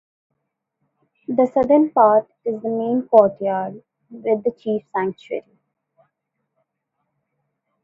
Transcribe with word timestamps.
The 1.27 1.45
southern 1.53 1.91
part 1.91 2.27
is 2.43 2.59
the 2.63 2.69
main 2.71 3.07
courtyard 3.07 3.83
with 4.09 4.43
the 4.43 4.49
chief 4.49 4.81
sanctuary. 4.91 5.59